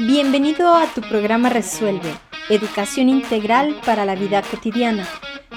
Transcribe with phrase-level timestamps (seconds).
[0.00, 2.14] Bienvenido a tu programa Resuelve,
[2.48, 5.08] Educación Integral para la Vida Cotidiana,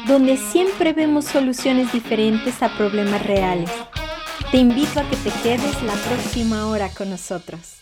[0.07, 3.69] donde siempre vemos soluciones diferentes a problemas reales.
[4.49, 7.81] Te invito a que te quedes la próxima hora con nosotros.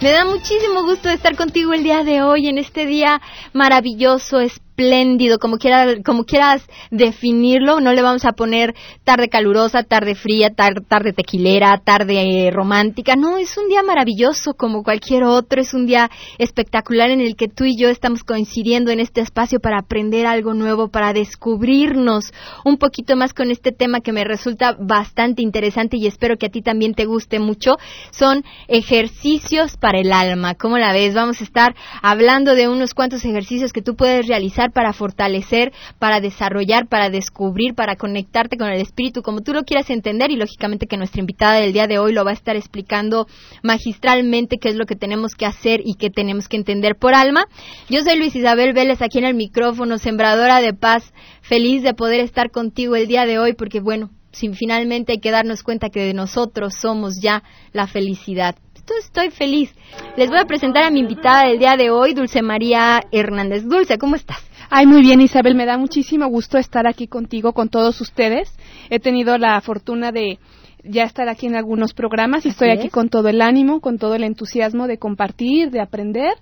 [0.00, 3.20] Me da muchísimo gusto estar contigo el día de hoy, en este día
[3.52, 4.38] maravilloso,
[4.74, 5.56] espléndido, como,
[6.04, 7.80] como quieras definirlo.
[7.80, 8.74] No le vamos a poner
[9.04, 13.14] tarde calurosa, tarde fría, tarde tequilera, tarde romántica.
[13.14, 15.60] No, es un día maravilloso como cualquier otro.
[15.60, 19.60] Es un día espectacular en el que tú y yo estamos coincidiendo en este espacio
[19.60, 22.32] para aprender algo nuevo, para descubrirnos
[22.64, 26.50] un poquito más con este tema que me resulta bastante interesante y espero que a
[26.50, 27.76] ti también te guste mucho.
[28.10, 30.54] Son ejercicios para el alma.
[30.54, 31.14] ¿Cómo la ves?
[31.14, 36.20] Vamos a estar hablando de unos cuantos ejercicios que tú puedes realizar para fortalecer, para
[36.20, 40.86] desarrollar, para descubrir, para conectarte con el espíritu, como tú lo quieras entender y lógicamente
[40.86, 43.26] que nuestra invitada del día de hoy lo va a estar explicando
[43.62, 47.46] magistralmente qué es lo que tenemos que hacer y qué tenemos que entender por alma.
[47.88, 52.20] Yo soy Luis Isabel Vélez aquí en el micrófono, sembradora de paz, feliz de poder
[52.20, 56.00] estar contigo el día de hoy porque bueno, sin finalmente hay que darnos cuenta que
[56.00, 58.56] de nosotros somos ya la felicidad
[58.92, 59.74] estoy feliz.
[60.16, 63.64] Les voy a presentar a mi invitada del día de hoy, Dulce María Hernández.
[63.64, 64.44] Dulce, ¿cómo estás?
[64.70, 68.52] Ay, muy bien, Isabel, me da muchísimo gusto estar aquí contigo, con todos ustedes.
[68.90, 70.38] He tenido la fortuna de
[70.82, 74.14] ya estar aquí en algunos programas y estoy aquí con todo el ánimo, con todo
[74.14, 76.34] el entusiasmo de compartir, de aprender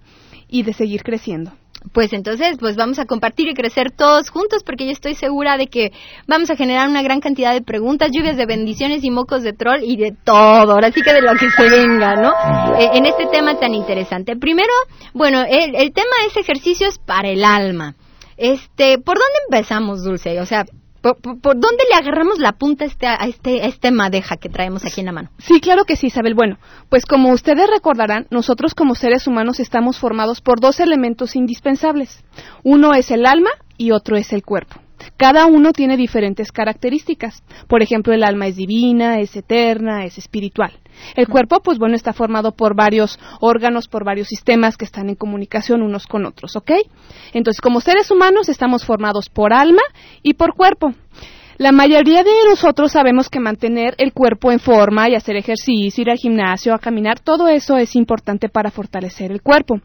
[0.49, 1.53] y de seguir creciendo.
[1.93, 5.67] Pues entonces, pues vamos a compartir y crecer todos juntos porque yo estoy segura de
[5.67, 5.93] que
[6.27, 9.83] vamos a generar una gran cantidad de preguntas, lluvias de bendiciones y mocos de troll
[9.83, 12.33] y de todo, ahora sí que de lo que se venga, ¿no?
[12.79, 14.37] Eh, en este tema tan interesante.
[14.37, 14.73] Primero,
[15.13, 17.95] bueno, el, el tema es ejercicios para el alma.
[18.37, 20.41] Este, ¿por dónde empezamos, Dulce?
[20.41, 20.65] O sea,
[21.03, 25.01] ¿Por, dónde le agarramos la punta a este, a, este, este madeja que traemos aquí
[25.01, 25.31] en la mano?
[25.39, 26.35] Sí, claro que sí, Isabel.
[26.35, 32.23] Bueno, pues como ustedes recordarán, nosotros como seres humanos estamos formados por dos elementos indispensables.
[32.63, 34.82] Uno es el alma y otro es el cuerpo.
[35.23, 37.45] Cada uno tiene diferentes características.
[37.69, 40.73] Por ejemplo, el alma es divina, es eterna, es espiritual.
[41.15, 45.15] El cuerpo, pues bueno, está formado por varios órganos, por varios sistemas que están en
[45.15, 46.73] comunicación unos con otros, ¿ok?
[47.35, 49.83] Entonces, como seres humanos estamos formados por alma
[50.25, 50.93] y por cuerpo.
[51.57, 56.11] La mayoría de nosotros sabemos que mantener el cuerpo en forma y hacer ejercicio, ir
[56.11, 59.77] al gimnasio, a caminar, todo eso es importante para fortalecer el cuerpo.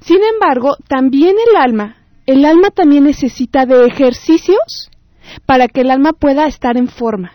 [0.00, 4.90] Sin embargo, también el alma, el alma también necesita de ejercicios
[5.46, 7.32] para que el alma pueda estar en forma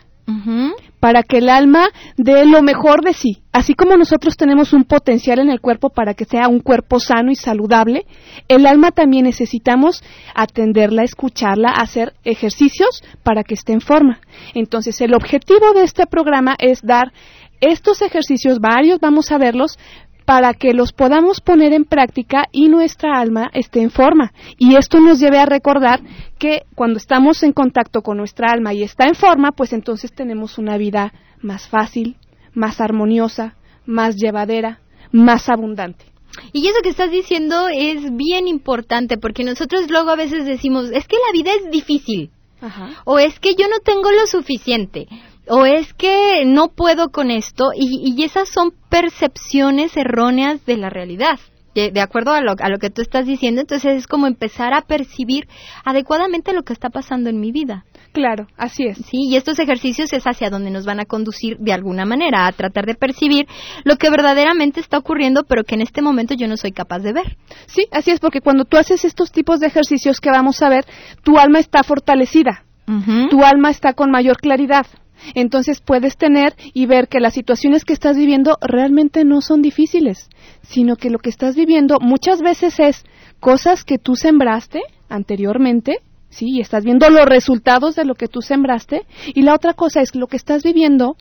[1.00, 3.42] para que el alma dé lo mejor de sí.
[3.52, 7.30] Así como nosotros tenemos un potencial en el cuerpo para que sea un cuerpo sano
[7.30, 8.06] y saludable,
[8.48, 10.02] el alma también necesitamos
[10.34, 14.20] atenderla, escucharla, hacer ejercicios para que esté en forma.
[14.54, 17.12] Entonces, el objetivo de este programa es dar
[17.60, 19.78] estos ejercicios, varios vamos a verlos,
[20.28, 24.34] para que los podamos poner en práctica y nuestra alma esté en forma.
[24.58, 26.02] Y esto nos lleve a recordar
[26.38, 30.58] que cuando estamos en contacto con nuestra alma y está en forma, pues entonces tenemos
[30.58, 32.16] una vida más fácil,
[32.52, 33.54] más armoniosa,
[33.86, 34.80] más llevadera,
[35.12, 36.04] más abundante.
[36.52, 41.08] Y eso que estás diciendo es bien importante porque nosotros luego a veces decimos, es
[41.08, 42.32] que la vida es difícil.
[43.06, 45.06] O es que yo no tengo lo suficiente
[45.50, 51.38] o es que no puedo con esto y, esas son percepciones erróneas de la realidad.
[51.74, 54.82] De, acuerdo a lo, a lo que tú estás diciendo, entonces es como empezar a
[54.82, 55.46] percibir
[55.84, 57.84] adecuadamente lo que está pasando en mi vida.
[58.12, 58.98] Claro, así es.
[59.06, 62.52] Sí, y estos ejercicios es hacia donde nos van a conducir de alguna manera, a
[62.52, 63.46] tratar de percibir
[63.84, 67.12] lo que verdaderamente está ocurriendo, pero que en este momento yo no soy capaz de
[67.12, 67.36] ver.
[67.66, 70.84] Sí, así es, porque cuando tú haces estos tipos de ejercicios que vamos a ver,
[71.22, 72.64] tu alma está fortalecida,
[73.30, 74.86] tu alma está con mayor claridad
[75.34, 80.28] entonces puedes tener y ver que las situaciones que estás viviendo realmente no son difíciles,
[80.62, 83.04] sino que lo que estás viviendo muchas veces es
[83.40, 88.42] cosas que tú sembraste anteriormente, sí, y estás viendo los resultados de lo que tú
[88.42, 91.16] sembraste, y la otra cosa es lo que estás viviendo,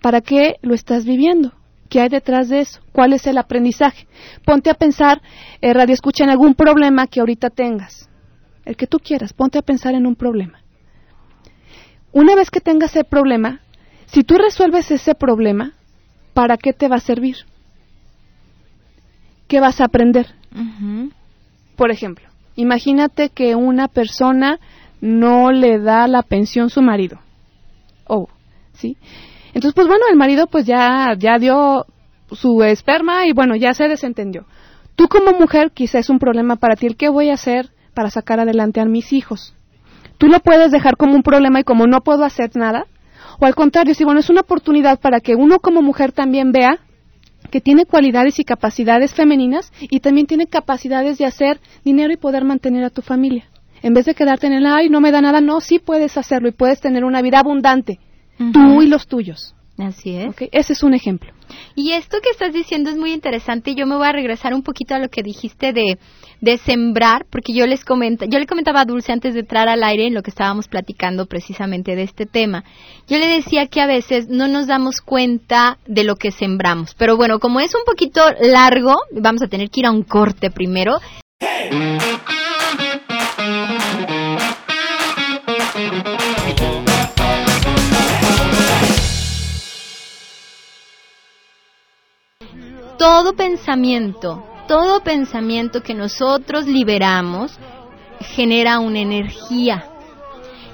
[0.00, 1.52] ¿para qué lo estás viviendo?
[1.88, 2.80] ¿Qué hay detrás de eso?
[2.92, 4.06] ¿Cuál es el aprendizaje?
[4.46, 5.20] Ponte a pensar,
[5.60, 8.08] eh, radio escucha, en algún problema que ahorita tengas.
[8.64, 10.61] El que tú quieras, ponte a pensar en un problema
[12.12, 13.60] una vez que tengas el problema,
[14.06, 15.72] si tú resuelves ese problema,
[16.34, 17.36] ¿para qué te va a servir?
[19.48, 20.26] ¿Qué vas a aprender?
[21.76, 24.60] Por ejemplo, imagínate que una persona
[25.00, 27.18] no le da la pensión a su marido.
[28.06, 28.28] Oh,
[28.74, 28.96] ¿sí?
[29.48, 31.86] Entonces, pues bueno, el marido pues ya, ya dio
[32.30, 34.46] su esperma y bueno, ya se desentendió.
[34.96, 38.10] Tú como mujer quizá es un problema para ti el qué voy a hacer para
[38.10, 39.54] sacar adelante a mis hijos
[40.18, 42.86] tú lo puedes dejar como un problema y como no puedo hacer nada.
[43.40, 46.78] O al contrario, si bueno, es una oportunidad para que uno como mujer también vea
[47.50, 52.44] que tiene cualidades y capacidades femeninas y también tiene capacidades de hacer dinero y poder
[52.44, 53.44] mantener a tu familia.
[53.82, 56.48] En vez de quedarte en el, ay, no me da nada, no, sí puedes hacerlo
[56.48, 57.98] y puedes tener una vida abundante,
[58.52, 59.54] tú y los tuyos.
[59.82, 60.34] Así es.
[60.52, 61.32] Ese es un ejemplo.
[61.74, 63.74] Y esto que estás diciendo es muy interesante.
[63.74, 65.98] Yo me voy a regresar un poquito a lo que dijiste de,
[66.40, 69.82] de sembrar, porque yo les comenta, yo le comentaba a Dulce antes de entrar al
[69.82, 72.64] aire en lo que estábamos platicando precisamente de este tema.
[73.08, 76.94] Yo le decía que a veces no nos damos cuenta de lo que sembramos.
[76.94, 80.50] Pero bueno, como es un poquito largo, vamos a tener que ir a un corte
[80.50, 81.00] primero.
[92.98, 97.58] Todo pensamiento, todo pensamiento que nosotros liberamos
[98.20, 99.88] genera una energía.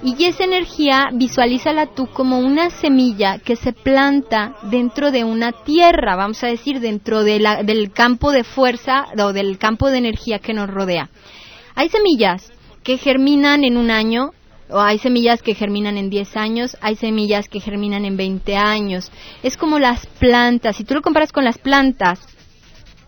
[0.03, 6.15] Y esa energía visualízala tú como una semilla que se planta dentro de una tierra,
[6.15, 10.39] vamos a decir, dentro de la, del campo de fuerza o del campo de energía
[10.39, 11.11] que nos rodea.
[11.75, 12.53] Hay semillas
[12.85, 14.31] que germinan en un año,
[14.71, 19.11] o hay semillas que germinan en 10 años, hay semillas que germinan en 20 años.
[19.43, 22.21] Es como las plantas, si tú lo comparas con las plantas,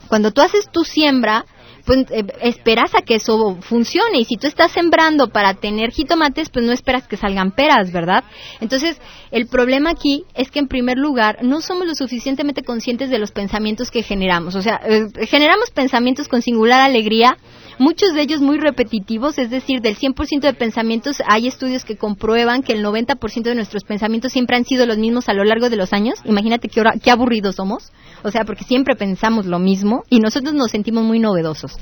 [0.09, 1.45] cuando tú haces tu siembra,
[1.87, 6.51] pues eh, esperas a que eso funcione y si tú estás sembrando para tener jitomates,
[6.51, 8.25] pues no esperas que salgan peras, ¿verdad?
[8.61, 13.19] Entonces, el problema aquí es que en primer lugar no somos lo suficientemente conscientes de
[13.19, 17.37] los pensamientos que generamos, o sea, eh, generamos pensamientos con singular alegría
[17.81, 22.63] muchos de ellos muy repetitivos, es decir, del 100% de pensamientos hay estudios que comprueban
[22.63, 25.77] que el 90% de nuestros pensamientos siempre han sido los mismos a lo largo de
[25.77, 26.21] los años.
[26.27, 27.91] Imagínate qué, qué aburridos somos,
[28.23, 31.79] o sea, porque siempre pensamos lo mismo y nosotros nos sentimos muy novedosos.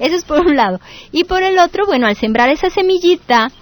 [0.00, 0.80] Eso es por un lado.
[1.12, 3.52] Y por el otro, bueno, al sembrar esa semillita,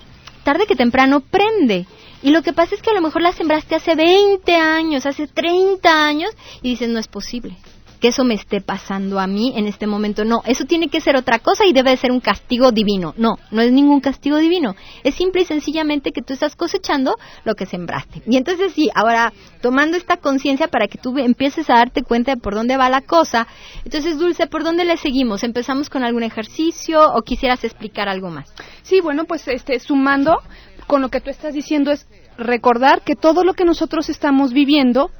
[0.44, 1.86] tarde que temprano prende.
[2.22, 5.26] Y lo que pasa es que a lo mejor la sembraste hace 20 años, hace
[5.26, 6.30] 30 años,
[6.62, 7.56] y dices, no es posible
[8.00, 10.24] que eso me esté pasando a mí en este momento.
[10.24, 13.14] No, eso tiene que ser otra cosa y debe ser un castigo divino.
[13.16, 14.74] No, no es ningún castigo divino.
[15.04, 18.22] Es simple y sencillamente que tú estás cosechando lo que sembraste.
[18.26, 22.40] Y entonces sí, ahora tomando esta conciencia para que tú empieces a darte cuenta de
[22.40, 23.46] por dónde va la cosa.
[23.84, 25.44] Entonces, Dulce, ¿por dónde le seguimos?
[25.44, 28.52] ¿Empezamos con algún ejercicio o quisieras explicar algo más?
[28.82, 30.38] Sí, bueno, pues este sumando
[30.86, 35.10] con lo que tú estás diciendo es recordar que todo lo que nosotros estamos viviendo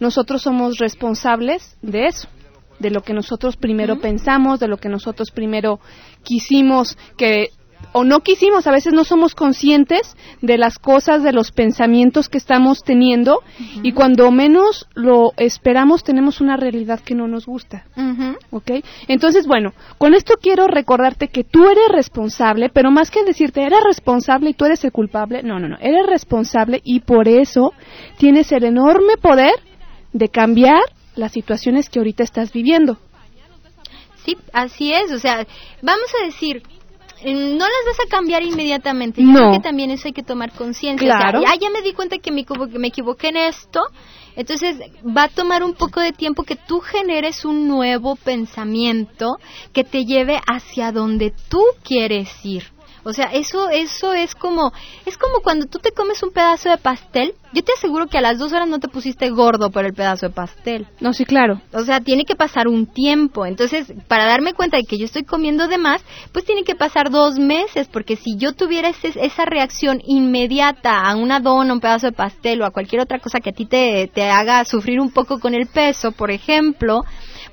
[0.00, 2.28] nosotros somos responsables de eso,
[2.78, 5.80] de lo que nosotros primero pensamos, de lo que nosotros primero
[6.22, 7.50] quisimos que
[7.92, 12.38] o no quisimos, a veces no somos conscientes de las cosas, de los pensamientos que
[12.38, 13.42] estamos teniendo
[13.82, 17.84] y cuando menos lo esperamos tenemos una realidad que no nos gusta.
[18.50, 18.70] ¿Ok?
[19.08, 23.82] Entonces, bueno, con esto quiero recordarte que tú eres responsable, pero más que decirte eres
[23.84, 27.72] responsable y tú eres el culpable, no, no, no, eres responsable y por eso
[28.18, 29.54] tienes el enorme poder
[30.18, 30.82] de cambiar
[31.14, 32.98] las situaciones que ahorita estás viviendo.
[34.24, 35.12] Sí, así es.
[35.12, 35.46] O sea,
[35.82, 36.62] vamos a decir,
[37.24, 39.22] no las vas a cambiar inmediatamente.
[39.22, 41.06] Yo creo que también eso hay que tomar conciencia.
[41.06, 41.40] Claro.
[41.46, 43.80] ah, ya me di cuenta que me, que me equivoqué en esto.
[44.34, 49.38] Entonces va a tomar un poco de tiempo que tú generes un nuevo pensamiento
[49.72, 52.64] que te lleve hacia donde tú quieres ir.
[53.06, 54.72] O sea, eso, eso es como,
[55.04, 57.34] es como cuando tú te comes un pedazo de pastel.
[57.52, 60.26] Yo te aseguro que a las dos horas no te pusiste gordo por el pedazo
[60.26, 60.88] de pastel.
[60.98, 61.62] No, sí, claro.
[61.72, 63.46] O sea, tiene que pasar un tiempo.
[63.46, 67.10] Entonces, para darme cuenta de que yo estoy comiendo de más, pues tiene que pasar
[67.10, 72.12] dos meses, porque si yo tuviera esa reacción inmediata a una dona, un pedazo de
[72.12, 75.38] pastel o a cualquier otra cosa que a ti te, te haga sufrir un poco
[75.38, 77.04] con el peso, por ejemplo,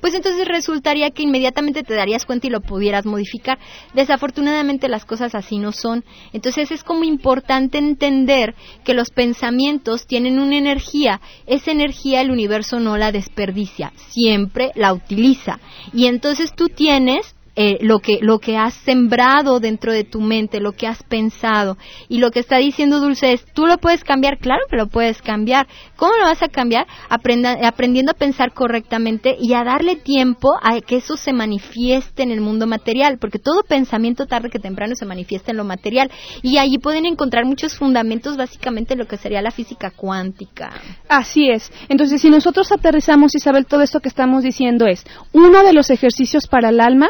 [0.04, 3.58] pues entonces resultaría que inmediatamente te darías cuenta y lo pudieras modificar.
[3.94, 6.04] Desafortunadamente las cosas así no son.
[6.34, 11.22] Entonces es como importante entender que los pensamientos tienen una energía.
[11.46, 15.58] Esa energía el universo no la desperdicia, siempre la utiliza.
[15.94, 20.60] Y entonces tú tienes eh, lo que lo que has sembrado dentro de tu mente,
[20.60, 21.76] lo que has pensado
[22.08, 25.22] y lo que está diciendo Dulce es tú lo puedes cambiar, claro que lo puedes
[25.22, 25.66] cambiar.
[25.96, 26.86] ¿Cómo lo vas a cambiar?
[27.08, 32.40] aprendiendo a pensar correctamente y a darle tiempo a que eso se manifieste en el
[32.40, 36.10] mundo material, porque todo pensamiento tarde que temprano se manifiesta en lo material
[36.42, 40.72] y allí pueden encontrar muchos fundamentos básicamente lo que sería la física cuántica.
[41.08, 41.72] Así es.
[41.88, 46.46] Entonces, si nosotros aterrizamos, Isabel, todo esto que estamos diciendo es uno de los ejercicios
[46.46, 47.08] para el alma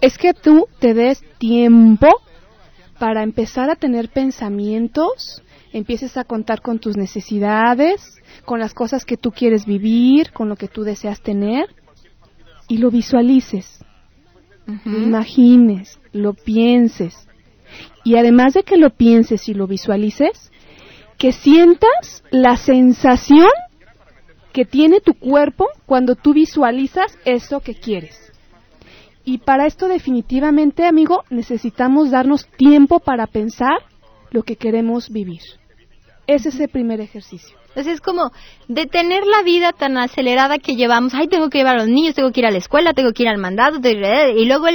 [0.00, 2.08] es que tú te des tiempo
[2.98, 5.42] para empezar a tener pensamientos,
[5.72, 10.56] empieces a contar con tus necesidades, con las cosas que tú quieres vivir, con lo
[10.56, 11.66] que tú deseas tener,
[12.68, 13.84] y lo visualices,
[14.84, 17.26] lo imagines, lo pienses.
[18.04, 20.52] Y además de que lo pienses y lo visualices,
[21.18, 23.48] que sientas la sensación
[24.52, 28.29] que tiene tu cuerpo cuando tú visualizas eso que quieres.
[29.24, 33.78] Y para esto definitivamente, amigo, necesitamos darnos tiempo para pensar
[34.30, 35.42] lo que queremos vivir.
[36.26, 37.60] Ese es el primer ejercicio.
[37.70, 38.32] Entonces es como
[38.66, 41.14] detener la vida tan acelerada que llevamos.
[41.14, 43.22] Ay, tengo que llevar a los niños, tengo que ir a la escuela, tengo que
[43.22, 43.78] ir al mandado.
[43.78, 44.66] Y luego,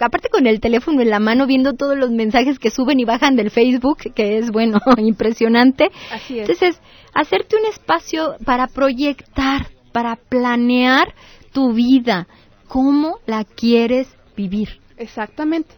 [0.00, 3.36] aparte con el teléfono en la mano, viendo todos los mensajes que suben y bajan
[3.36, 5.90] del Facebook, que es, bueno, impresionante.
[6.12, 6.48] Así es.
[6.48, 6.80] Entonces,
[7.14, 11.14] hacerte un espacio para proyectar, para planear
[11.52, 12.26] tu vida,
[12.70, 14.68] cómo la quieres vivir.
[14.96, 15.74] Exactamente.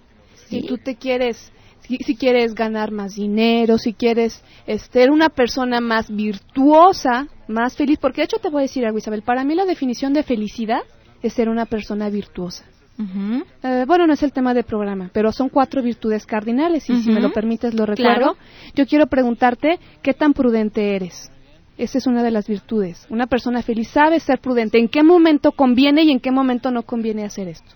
[0.48, 5.80] Si tú te quieres si, quieres ganar más dinero, si quieres este, ser una persona
[5.80, 9.54] más virtuosa, más feliz, porque de hecho te voy a decir algo, Isabel, para mí
[9.54, 10.82] la definición de felicidad
[11.22, 12.64] es ser una persona virtuosa.
[12.98, 17.10] Eh, bueno, no es el tema del programa, pero son cuatro virtudes cardinales y si
[17.10, 18.36] me lo permites lo recuerdo.
[18.74, 21.32] Yo quiero preguntarte qué tan prudente eres.
[21.78, 23.06] Esa es una de las virtudes.
[23.10, 24.78] Una persona feliz sabe ser prudente.
[24.78, 27.70] ¿En qué momento conviene y en qué momento no conviene hacer esto?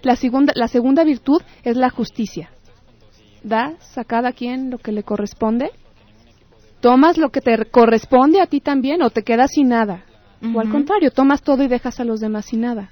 [0.00, 2.48] la, segunda, la segunda virtud es la justicia
[3.46, 5.70] das a cada quien lo que le corresponde?
[6.80, 10.04] ¿Tomas lo que te corresponde a ti también o te quedas sin nada?
[10.54, 12.90] O al contrario, tomas todo y dejas a los demás sin nada.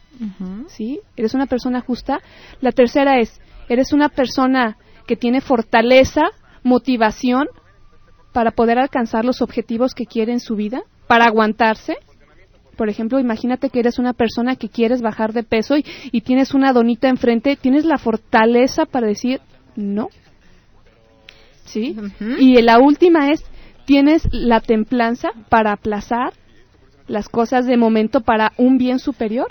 [0.68, 1.00] ¿Sí?
[1.16, 2.20] ¿Eres una persona justa?
[2.60, 6.22] La tercera es, ¿eres una persona que tiene fortaleza,
[6.62, 7.46] motivación
[8.34, 10.82] para poder alcanzar los objetivos que quiere en su vida?
[11.06, 11.96] ¿Para aguantarse?
[12.76, 16.52] Por ejemplo, imagínate que eres una persona que quieres bajar de peso y, y tienes
[16.52, 19.40] una donita enfrente, ¿tienes la fortaleza para decir
[19.76, 20.08] no?
[21.64, 21.96] ¿sí?
[22.38, 23.44] Y la última es,
[23.84, 26.32] tienes la templanza para aplazar
[27.06, 29.48] las cosas de momento para un bien superior.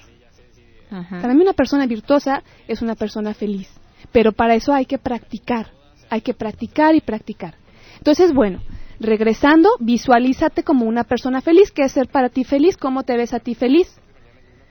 [0.89, 3.67] Para mí una persona virtuosa es una persona feliz,
[4.11, 5.71] pero para eso hay que practicar,
[6.09, 7.55] hay que practicar y practicar.
[8.03, 8.60] Entonces, bueno,
[9.00, 12.75] regresando, visualízate como una persona feliz, ¿qué es ser para ti feliz?
[12.75, 13.98] ¿Cómo te ves a ti feliz?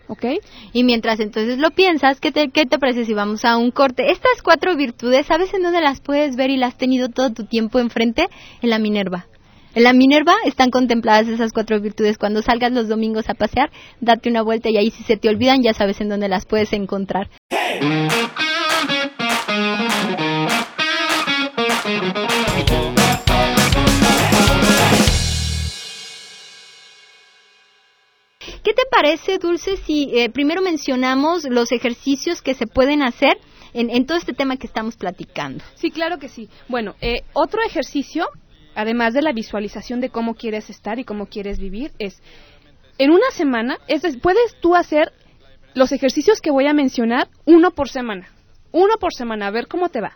[0.07, 0.27] ¿Ok?
[0.75, 4.12] Y mientras entonces lo piensas, ¿qué te, ¿qué te parece si vamos a un corte?
[4.12, 7.47] Estas cuatro virtudes, ¿sabes en dónde las puedes ver y las has tenido todo tu
[7.47, 8.29] tiempo enfrente?
[8.61, 9.29] En la Minerva.
[9.75, 12.19] En la Minerva están contempladas esas cuatro virtudes.
[12.19, 13.71] Cuando salgas los domingos a pasear,
[14.03, 16.75] date una vuelta y ahí si se te olvidan ya sabes en dónde las puedes
[16.75, 17.31] encontrar.
[17.49, 18.32] ¿Qué
[29.03, 33.37] parece, Dulce, si eh, primero mencionamos los ejercicios que se pueden hacer
[33.75, 35.65] en, todo este tema que estamos platicando?
[35.75, 36.49] Sí, claro que sí.
[36.69, 38.29] Bueno, eh, otro ejercicio,
[38.77, 42.23] además de la visualización de cómo quieres estar y cómo quieres vivir, es
[42.99, 45.13] en una semana, es, puedes tú hacer
[45.75, 48.29] los ejercicios que voy a mencionar uno por semana.
[48.71, 50.13] Uno por semana, a ver cómo te va.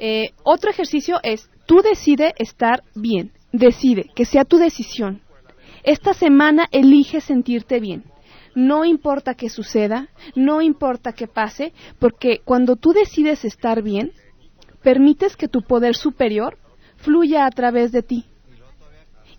[0.00, 5.22] Eh, otro ejercicio es, tú decide estar bien, decide, que sea tu decisión.
[5.84, 8.02] Esta semana elige sentirte bien.
[8.54, 14.12] No importa qué suceda, no importa qué pase, porque cuando tú decides estar bien,
[14.82, 16.58] permites que tu poder superior
[16.96, 18.26] fluya a través de ti.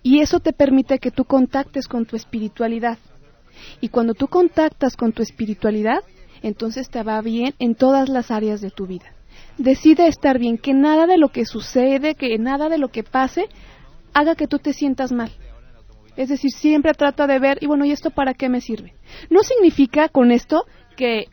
[0.04, 3.00] Y eso te permite que tú contactes con tu espiritualidad.
[3.82, 6.04] Y cuando tú contactas con tu espiritualidad,
[6.44, 9.14] entonces te va bien en todas las áreas de tu vida.
[9.58, 13.46] Decide estar bien, que nada de lo que sucede, que nada de lo que pase,
[14.14, 15.32] haga que tú te sientas mal.
[16.18, 18.94] Es decir, siempre trata de ver, y bueno, ¿y esto para qué me sirve?
[19.30, 21.28] No significa con esto que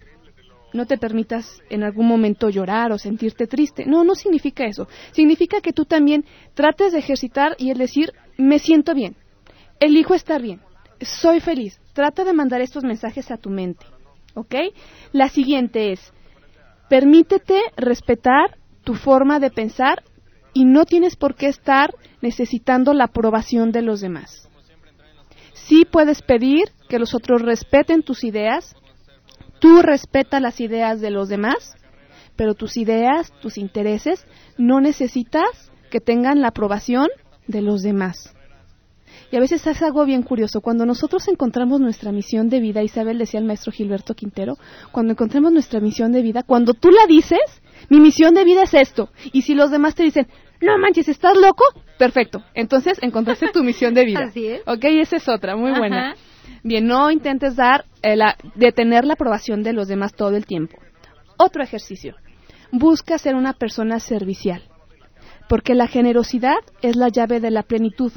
[0.72, 3.84] no te permitas en algún momento llorar o sentirte triste.
[3.86, 4.88] No, no significa eso.
[5.12, 6.24] Significa que tú también
[6.54, 9.16] trates de ejercitar y el decir, me siento bien,
[9.80, 10.60] elijo estar bien,
[11.00, 11.80] soy feliz.
[11.92, 13.84] Trata de mandar estos mensajes a tu mente.
[14.34, 14.54] ¿Ok?
[15.12, 16.12] La siguiente es,
[16.88, 20.02] permítete respetar tu forma de pensar
[20.54, 24.48] y no tienes por qué estar necesitando la aprobación de los demás.
[25.66, 28.74] Sí puedes pedir que los otros respeten tus ideas,
[29.60, 31.74] tú respeta las ideas de los demás,
[32.36, 34.26] pero tus ideas, tus intereses,
[34.58, 37.08] no necesitas que tengan la aprobación
[37.46, 38.34] de los demás.
[39.30, 40.60] Y a veces es algo bien curioso.
[40.60, 44.56] Cuando nosotros encontramos nuestra misión de vida, Isabel decía el maestro Gilberto Quintero,
[44.90, 47.40] cuando encontremos nuestra misión de vida, cuando tú la dices,
[47.88, 49.10] mi misión de vida es esto.
[49.32, 50.28] Y si los demás te dicen,
[50.62, 51.64] no manches, ¿estás loco?
[51.98, 52.42] Perfecto.
[52.54, 54.20] Entonces encontraste tu misión de vida.
[54.28, 54.62] Así es.
[54.66, 56.14] Ok, esa es otra, muy buena.
[56.62, 60.78] Bien, no intentes dar, eh, la, detener la aprobación de los demás todo el tiempo.
[61.36, 62.14] Otro ejercicio.
[62.70, 64.62] Busca ser una persona servicial.
[65.48, 68.12] Porque la generosidad es la llave de la plenitud.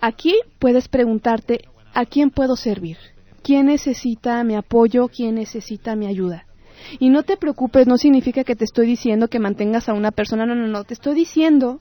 [0.00, 2.96] Aquí puedes preguntarte, ¿a quién puedo servir?
[3.42, 5.08] ¿Quién necesita mi apoyo?
[5.08, 6.47] ¿Quién necesita mi ayuda?
[6.98, 10.46] Y no te preocupes, no significa que te estoy diciendo que mantengas a una persona,
[10.46, 11.80] no, no, no, te estoy diciendo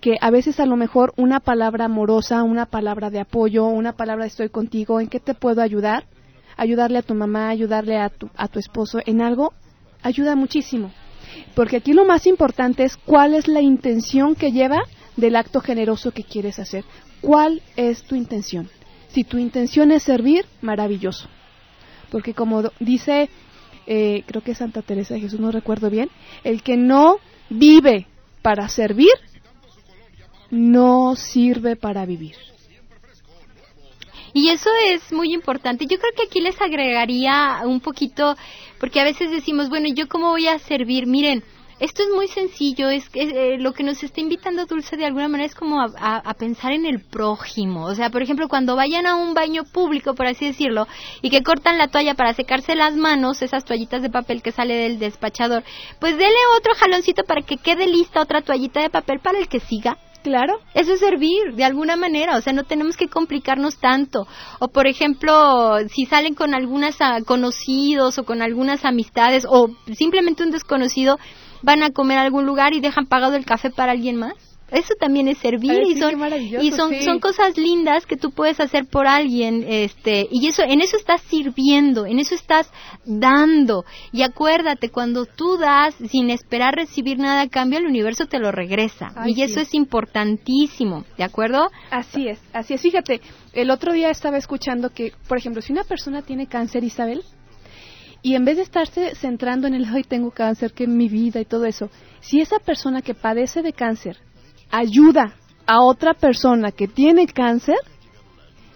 [0.00, 4.26] que a veces a lo mejor una palabra amorosa, una palabra de apoyo, una palabra
[4.26, 6.04] estoy contigo, ¿en qué te puedo ayudar?
[6.56, 9.52] Ayudarle a tu mamá, ayudarle a tu, a tu esposo en algo,
[10.02, 10.92] ayuda muchísimo.
[11.54, 14.82] Porque aquí lo más importante es cuál es la intención que lleva
[15.16, 16.84] del acto generoso que quieres hacer.
[17.20, 18.70] ¿Cuál es tu intención?
[19.08, 21.28] Si tu intención es servir, maravilloso.
[22.10, 23.28] Porque como dice,
[23.90, 26.10] eh, creo que Santa Teresa de Jesús, no recuerdo bien,
[26.44, 27.16] el que no
[27.48, 28.06] vive
[28.42, 29.14] para servir,
[30.50, 32.34] no sirve para vivir.
[34.34, 35.86] Y eso es muy importante.
[35.86, 38.36] Yo creo que aquí les agregaría un poquito,
[38.78, 41.06] porque a veces decimos, bueno, ¿yo cómo voy a servir?
[41.06, 41.42] Miren,
[41.80, 45.28] esto es muy sencillo, es que eh, lo que nos está invitando Dulce de alguna
[45.28, 47.84] manera es como a, pensar en el prójimo.
[47.84, 50.86] O sea, por ejemplo, cuando vayan a un baño público, por así decirlo,
[51.22, 54.74] y que cortan la toalla para secarse las manos, esas toallitas de papel que sale
[54.74, 55.62] del despachador,
[56.00, 59.60] pues dele otro jaloncito para que quede lista otra toallita de papel para el que
[59.60, 59.98] siga.
[60.22, 60.58] Claro.
[60.74, 64.26] Eso es servir, de alguna manera, o sea, no tenemos que complicarnos tanto.
[64.58, 70.42] O, por ejemplo, si salen con algunos ah, conocidos o con algunas amistades o simplemente
[70.42, 71.18] un desconocido,
[71.62, 74.34] van a comer a algún lugar y dejan pagado el café para alguien más.
[74.70, 76.20] Eso también es servir y son
[76.60, 80.82] y son son cosas lindas que tú puedes hacer por alguien, este, y eso en
[80.82, 82.70] eso estás sirviendo, en eso estás
[83.06, 83.86] dando.
[84.12, 88.52] Y acuérdate, cuando tú das sin esperar recibir nada a cambio, el universo te lo
[88.52, 89.14] regresa.
[89.26, 91.70] y eso es importantísimo, ¿de acuerdo?
[91.90, 92.82] Así es, así es.
[92.82, 93.22] Fíjate,
[93.54, 97.22] el otro día estaba escuchando que, por ejemplo, si una persona tiene cáncer, Isabel,
[98.22, 101.44] y en vez de estarse centrando en el, hoy tengo cáncer, que mi vida y
[101.44, 104.18] todo eso, si esa persona que padece de cáncer
[104.70, 105.34] ayuda
[105.66, 107.76] a otra persona que tiene cáncer,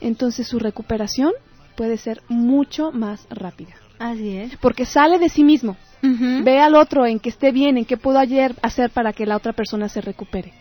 [0.00, 1.32] entonces su recuperación
[1.76, 3.74] puede ser mucho más rápida.
[3.98, 4.56] Así es.
[4.56, 5.76] Porque sale de sí mismo.
[6.02, 9.36] Ve al otro en que esté bien, en qué puedo ayer hacer para que la
[9.36, 10.52] otra persona se recupere.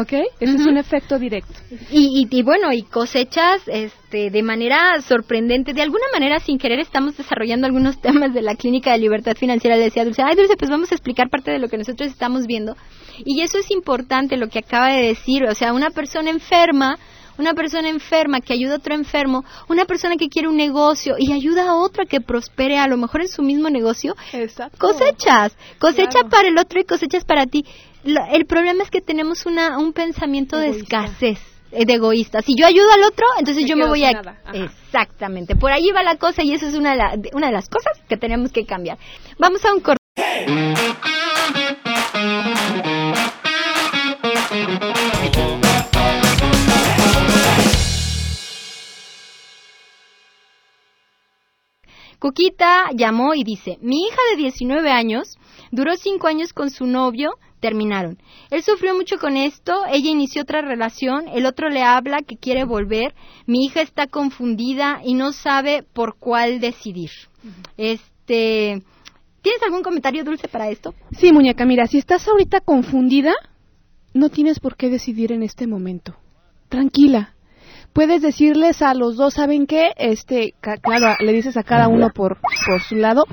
[0.00, 0.12] ¿Ok?
[0.40, 1.54] Ese es un efecto directo.
[1.90, 5.72] Y, y, bueno, y cosechas este, de manera sorprendente.
[5.72, 9.76] De alguna manera, sin querer, estamos desarrollando algunos temas de la Clínica de Libertad Financiera.
[9.76, 12.76] Decía Dulce, ay Dulce, pues vamos a explicar parte de lo que nosotros estamos viendo.
[13.24, 15.44] Y eso es importante, lo que acaba de decir.
[15.44, 16.98] O sea, una persona enferma
[17.38, 21.32] una persona enferma que ayuda a otro enfermo, una persona que quiere un negocio y
[21.32, 24.16] ayuda a otro a que prospere a lo mejor en su mismo negocio,
[24.76, 27.64] cosechas, cosecha para el otro y cosechas para ti.
[28.04, 31.38] el problema es que tenemos una, un pensamiento de escasez
[31.70, 32.40] eh, de egoísta.
[32.40, 34.22] Si yo ayudo al otro, entonces yo me voy a...
[34.54, 35.54] Exactamente.
[35.54, 38.16] Por ahí va la cosa y eso es una de, una de las cosas que
[38.16, 38.98] tenemos que cambiar.
[39.38, 39.98] Vamos a un corte.
[52.18, 55.38] Cuquita llamó y dice, mi hija de 19 años
[55.70, 58.18] duró 5 años con su novio, terminaron.
[58.50, 62.64] Él sufrió mucho con esto, ella inició otra relación, el otro le habla que quiere
[62.64, 63.14] volver,
[63.46, 67.10] mi hija está confundida y no sabe por cuál decidir.
[67.76, 68.82] Este,
[69.42, 70.94] ¿tienes algún comentario dulce para esto?
[71.12, 73.34] Sí, muñeca, mira, si estás ahorita confundida,
[74.12, 76.16] no tienes por qué decidir en este momento.
[76.68, 77.34] Tranquila,
[77.92, 79.92] puedes decirles a los dos, ¿saben qué?
[79.96, 83.24] Este, claro, le dices a cada uno por, por su lado,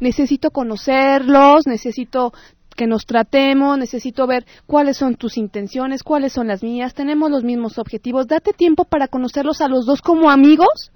[0.00, 2.32] necesito conocerlos, necesito
[2.74, 7.44] que nos tratemos, necesito ver cuáles son tus intenciones, cuáles son las mías, tenemos los
[7.44, 10.90] mismos objetivos, date tiempo para conocerlos a los dos como amigos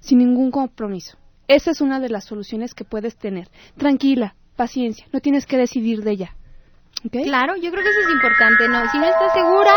[0.00, 1.16] sin ningún compromiso.
[1.48, 3.48] Esa es una de las soluciones que puedes tener.
[3.76, 6.36] Tranquila, paciencia, no tienes que decidir de ella.
[7.10, 8.86] Claro, yo creo que eso es importante, ¿no?
[8.88, 9.72] Si no estás segura,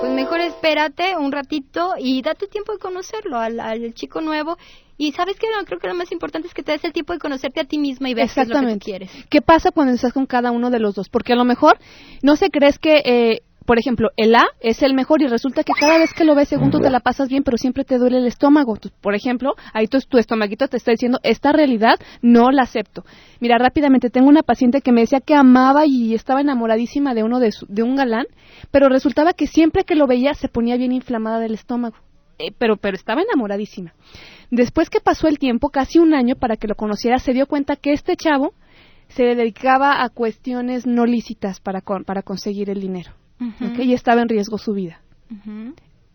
[0.00, 4.56] pues mejor espérate un ratito y date tiempo de conocerlo al, chico nuevo.
[4.96, 7.14] Y sabes que no, creo que lo más importante es que te des el tiempo
[7.14, 9.10] de conocerte a ti misma y ver qué es lo que quieres.
[9.30, 11.08] ¿Qué pasa cuando estás con cada uno de los dos?
[11.08, 11.78] Porque a lo mejor
[12.22, 15.72] no se crees que eh, por ejemplo, el A es el mejor y resulta que
[15.78, 18.18] cada vez que lo ves, según tú te la pasas bien, pero siempre te duele
[18.18, 18.76] el estómago.
[19.00, 23.04] por ejemplo, ahí tu, tu estomaguito te está diciendo, esta realidad no la acepto.
[23.38, 27.38] Mira, rápidamente, tengo una paciente que me decía que amaba y estaba enamoradísima de uno
[27.38, 28.26] de, de un galán,
[28.72, 31.94] pero resultaba que siempre que lo veía se ponía bien inflamada del estómago.
[32.40, 33.94] Eh, pero, pero estaba enamoradísima.
[34.50, 37.76] Después que pasó el tiempo, casi un año para que lo conociera, se dio cuenta
[37.76, 38.52] que este chavo
[39.06, 43.12] se dedicaba a cuestiones no lícitas para, para conseguir el dinero
[43.78, 45.00] y estaba en riesgo su vida.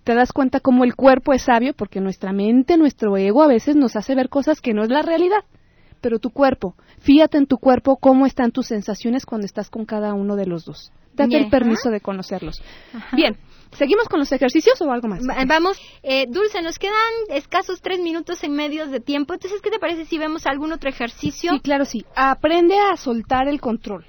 [0.04, 3.76] Te das cuenta cómo el cuerpo es sabio porque nuestra mente, nuestro ego a veces
[3.76, 5.44] nos hace ver cosas que no es la realidad.
[6.00, 10.14] Pero tu cuerpo, fíjate en tu cuerpo cómo están tus sensaciones cuando estás con cada
[10.14, 10.92] uno de los dos.
[11.16, 12.62] Date el permiso de conocerlos.
[13.14, 13.38] Bien,
[13.72, 15.24] ¿seguimos con los ejercicios o algo más?
[15.48, 16.94] Vamos, eh, Dulce, nos quedan
[17.30, 19.34] escasos tres minutos en medios de tiempo.
[19.34, 21.52] Entonces, ¿qué te parece si vemos algún otro ejercicio?
[21.54, 22.06] Sí, claro, sí.
[22.16, 24.06] Aprende a soltar el control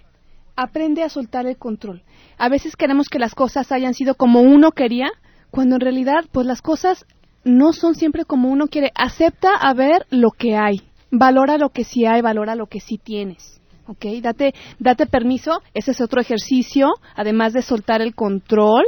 [0.57, 2.03] aprende a soltar el control.
[2.39, 5.09] A veces queremos que las cosas hayan sido como uno quería,
[5.51, 7.07] cuando en realidad pues las cosas
[7.45, 8.91] no son siempre como uno quiere.
[8.95, 10.83] Acepta a ver lo que hay.
[11.11, 13.61] Valora lo que sí hay, valora lo que sí tienes.
[13.87, 14.05] ¿Ok?
[14.21, 15.63] Date, date permiso.
[15.73, 18.85] Ese es otro ejercicio, además de soltar el control.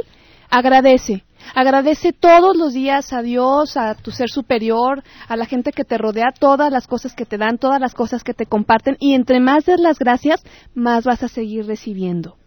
[0.49, 1.23] Agradece.
[1.55, 5.97] Agradece todos los días a Dios, a tu ser superior, a la gente que te
[5.97, 8.97] rodea, todas las cosas que te dan, todas las cosas que te comparten.
[8.99, 12.37] Y entre más des las gracias, más vas a seguir recibiendo.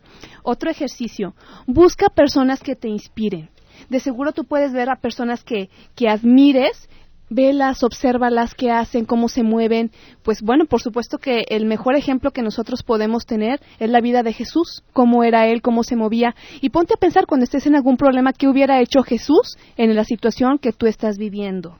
[0.42, 1.34] Otro ejercicio.
[1.66, 3.50] Busca personas que te inspiren
[3.88, 6.88] de seguro tú puedes ver a personas que, que admires
[7.32, 9.90] velas, obsérvalas, qué hacen, cómo se mueven.
[10.22, 14.22] Pues bueno, por supuesto que el mejor ejemplo que nosotros podemos tener es la vida
[14.22, 16.34] de Jesús, cómo era él, cómo se movía.
[16.60, 20.04] Y ponte a pensar cuando estés en algún problema, qué hubiera hecho Jesús en la
[20.04, 21.78] situación que tú estás viviendo.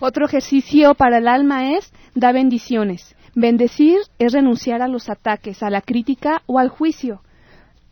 [0.00, 3.14] Otro ejercicio para el alma es da bendiciones.
[3.34, 7.22] Bendecir es renunciar a los ataques, a la crítica o al juicio.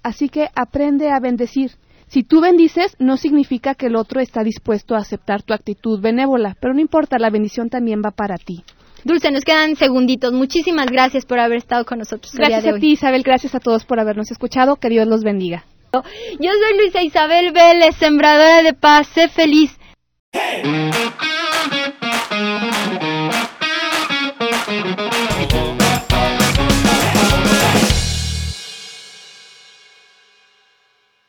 [0.02, 1.72] Así que aprende a bendecir.
[2.08, 6.56] Si tú bendices, no significa que el otro está dispuesto a aceptar tu actitud benévola,
[6.60, 8.64] pero no importa, la bendición también va para ti.
[9.04, 10.32] Dulce, nos quedan segunditos.
[10.32, 12.32] Muchísimas gracias por haber estado con nosotros.
[12.34, 13.22] Gracias a ti, Isabel.
[13.22, 14.76] Gracias a todos por habernos escuchado.
[14.76, 15.64] Que Dios los bendiga.
[15.92, 19.06] Yo soy Luisa Isabel Vélez, sembradora de paz.
[19.08, 19.78] Sé feliz.